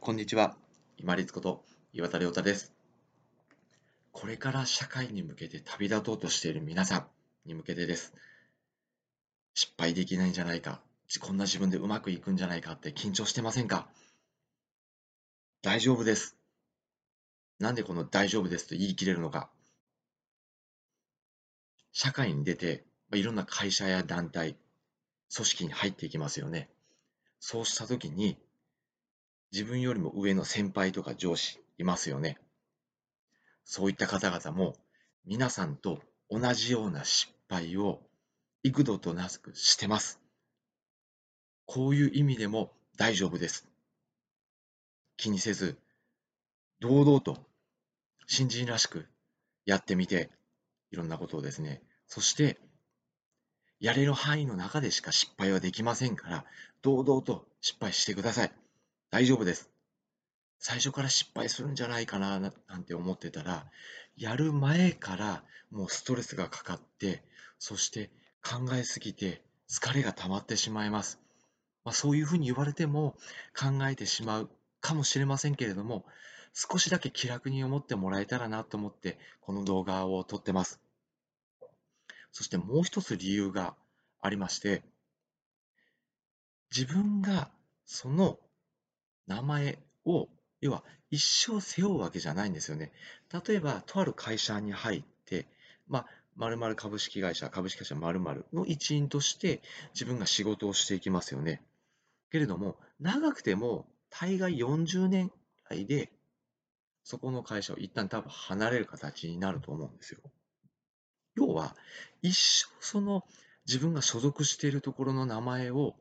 [0.00, 0.56] こんにちは。
[0.96, 2.72] 今立こと岩田亮太です。
[4.12, 7.06] これから社会に向けて旅立とうとしている皆さん
[7.44, 8.14] に向けてです。
[9.54, 10.80] 失敗できないんじゃないか。
[11.20, 13.88] こんな自分でうまくいくんじゃないかって緊張してませんか？
[15.62, 16.36] 大丈夫です。
[17.58, 19.50] なんでこの大丈夫ですと言い切れるのか？
[21.92, 24.56] 社会に出て、いろんな会社や団体、
[25.34, 26.70] 組織に入っていきますよね。
[27.40, 28.38] そうしたときに、
[29.52, 32.38] 自分よりも上の先輩とか上司いますよね。
[33.64, 34.74] そういった方々も
[35.24, 38.00] 皆さんと同じような失敗を
[38.62, 40.20] 幾度となくしてます。
[41.66, 43.66] こういう意味でも大丈夫です。
[45.16, 45.78] 気にせず、
[46.80, 47.36] 堂々と
[48.26, 49.06] 新人らしく
[49.64, 50.30] やってみて、
[50.90, 52.58] いろんなことをですね、そして
[53.80, 56.44] やれる範囲の中でしか失敗はできませんから、
[56.82, 58.52] 堂々と失敗してください。
[59.10, 59.70] 大丈夫です。
[60.58, 63.66] 最初から失敗するんじゃないかななんて思ってたら、
[64.16, 67.22] やる前からもうストレスがかかって、
[67.58, 68.10] そして
[68.42, 71.18] 考えすぎて疲れが溜まってしまいます。
[71.84, 73.14] まあ、そういうふうに言われても
[73.56, 74.50] 考えてしまう
[74.80, 76.04] かもしれませんけれども、
[76.52, 80.80] 少しだけ気楽に思ってもらえたらなと思って、この動画を撮ってます。
[82.32, 83.74] そしてもう一つ理由が
[84.20, 84.82] ありまして、
[86.76, 87.48] 自分が
[87.86, 88.38] その
[89.28, 90.28] 名前を、
[90.60, 92.92] 要は一生背負うわけじゃないんですよね。
[93.46, 95.46] 例えば、とある会社に入って、
[95.86, 99.60] まあ、〇〇株式会社、株式会社〇〇の一員として
[99.92, 101.62] 自分が仕事をしていきますよね。
[102.30, 105.34] けれども、長くても大概40年ぐ
[105.70, 106.10] らいで、
[107.04, 110.20] そこの会社を一旦多分離れる形になると思うんですよ。
[111.34, 111.76] 要は、
[112.22, 113.24] 一生その
[113.66, 115.94] 自分が所属しているところの名前を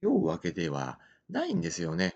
[0.00, 0.98] 背負うわけでは
[1.28, 2.14] ないんですよね。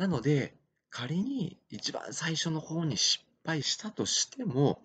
[0.00, 0.56] なので、
[0.88, 4.80] 仮に一番最初の方に失敗したとしても、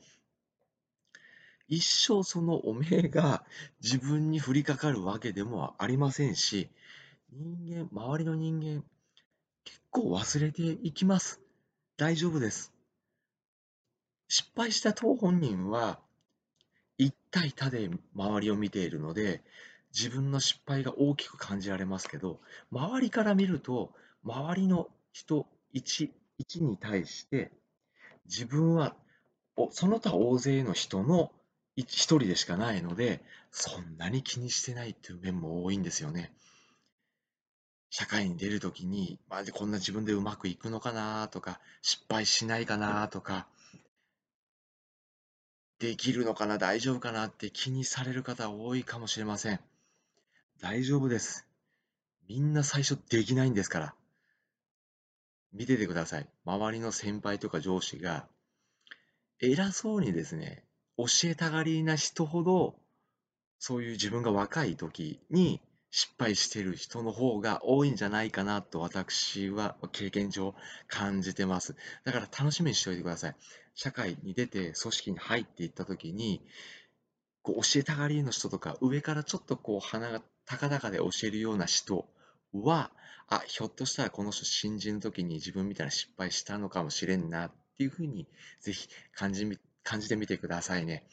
[1.70, 3.46] 一生その汚名が
[3.82, 6.70] 自分に降りかかるわけでもありませんし、
[7.32, 8.84] 人間、周りの人間、
[9.64, 11.40] 結構忘れていきます。
[11.96, 12.74] 大丈夫です。
[14.28, 16.02] 失敗した当本人は、
[16.98, 19.46] 一対他で周りを見ているので、
[19.94, 23.94] 自分の失敗が大きく感じられますけど、周りから見ると、
[24.26, 26.12] 周りの人1、
[26.42, 27.50] 1に対して、
[28.26, 28.98] 自分は
[29.72, 31.32] その他大勢の人の
[31.78, 36.34] 1人でしかないので、そんなに気にしてないっていう面も多いんですよね。
[37.90, 43.48] 社会に出るときに、まあ、こんな自分でうまくいくのかなとか、失敗しないかなとか、
[45.80, 49.62] できるのかな、大丈夫かなって気にされる方多いかもしれません。
[50.60, 51.48] 大丈夫です。
[52.28, 53.96] みんな最初できないんですから。
[55.56, 56.28] 見ててください。
[56.46, 58.28] 周りの先輩とか上司が、
[59.42, 60.66] 偉そうにですね、
[60.98, 62.76] 教えたがりな人ほど、
[63.58, 65.62] そういう自分が若い時に
[65.92, 70.54] 失敗してる人の方が多いんじゃないかなと私は経験上
[70.88, 71.76] 感じてます。
[72.04, 73.36] だから楽しみにしておいてください。
[73.76, 76.42] 社会に出て組織に入っていった時に、
[77.42, 82.06] こう教えたがりの人とか上からちょっとこう鼻が高々で教えるような人
[82.54, 82.92] は、
[83.28, 88.28] あ、ひょっとしたらこの人新人の時に自分みたいな失敗したのかもしれんなっていうふうに
[88.62, 91.08] ぜひ感じ感じてみてくださいね。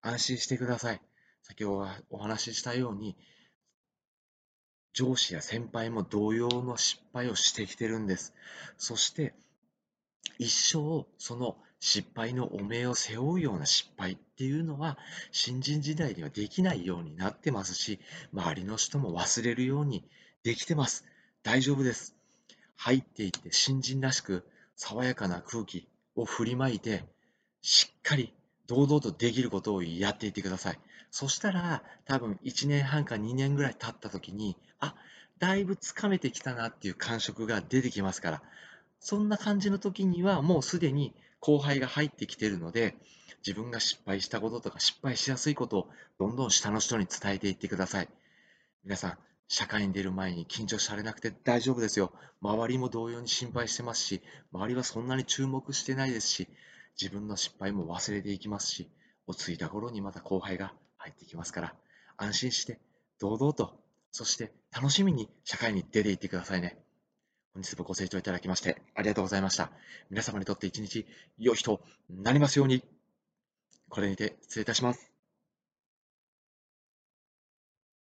[0.00, 1.00] 安心してください。
[1.42, 3.16] 先ほどお話ししたように、
[4.92, 8.34] 上司や先輩も同様の失敗をしてきてるんです。
[8.76, 9.34] そして、
[10.38, 14.96] 一生その失敗の汚名を背負うような失敗っていうのは
[15.32, 18.00] 新人時代にはできないようになってますし
[18.32, 20.02] 周りの人も忘れるように
[20.44, 21.06] できてます。
[21.42, 22.14] 大丈夫です。
[22.76, 24.44] 入っていって新人らしく
[24.76, 27.02] 爽やかな空気を振りまいて、
[27.62, 28.34] しっかり
[28.66, 30.78] 堂々とできることをやっていってください。
[31.10, 34.94] そしたら、多分1年半か2年ぐらい経った時に、あ、
[35.38, 38.42] だいぶつかめてきたなっていう感触が出てきますから、
[39.00, 42.96] そんな感じの時にはもうすでに後輩が入ってきてるので、
[43.46, 45.88] 自分が失敗したこととか失敗しやすいことを
[46.18, 48.10] どんどん下の人に伝えていってください。
[48.84, 49.18] 皆さん、
[49.48, 52.12] 社会に出る前に緊張されなくて大丈夫ですよ。
[52.40, 56.48] 周りも同様に心配してますし、周りはそんなに注目してないですし、
[57.00, 58.88] 自分の失敗も忘れていきますし、
[59.26, 61.74] 落ち着いた頃にまた後輩が入ってきますから、
[62.16, 62.78] 安心して、
[63.18, 63.78] 堂々と、
[64.12, 66.78] そして楽しみに社会に出ていってくださいね。
[67.52, 69.70] 本日もご清聴いただきましてありがとうございました。
[70.10, 71.06] 皆様にとって一日
[71.38, 71.80] 良い日と
[72.10, 72.82] なりますように。
[73.88, 75.13] これにて失礼いたします。